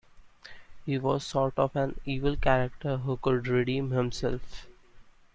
He 0.83 0.97
was 0.97 1.23
sort 1.23 1.53
of 1.59 1.75
an 1.75 2.01
evil 2.05 2.35
character 2.35 2.97
who 2.97 3.17
could 3.17 3.47
redeem 3.47 3.91
himself. 3.91 4.65